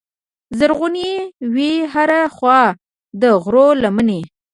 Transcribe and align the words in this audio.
زرغونې 0.57 1.09
وې 1.53 1.71
هره 1.93 2.21
خوا 2.35 2.61
د 3.21 3.23
غرو 3.43 3.67
لمنې 3.83 4.21